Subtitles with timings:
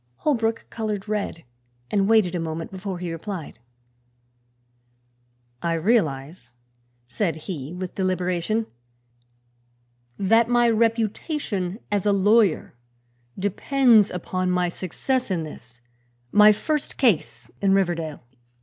[0.15, 1.43] Holbrook colored red
[1.91, 3.59] and waited a moment before he replied.
[5.61, 6.53] "I realize,"
[7.05, 8.65] said he, with deliberation,
[10.17, 12.73] "that my reputation as a lawyer
[13.37, 15.81] depends upon my success in this,
[16.31, 18.23] my first case in Riverdale.